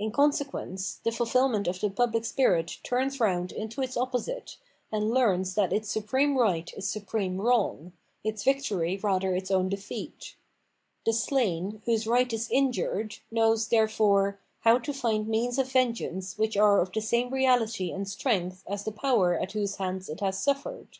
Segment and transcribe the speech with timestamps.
[0.00, 4.56] In consequence, the fulfilment of the pubUc spirit turns round into its opposite,
[4.90, 7.92] and learns that its supreme right is supreme wrong,
[8.24, 10.34] its victory rather its own defeat.
[11.06, 16.56] The slain, whose right is injured, knows, therefore, how to find means of vengeance which
[16.56, 20.42] are of the same reahty and strength as the power at whose hands it has
[20.42, 20.98] suffered.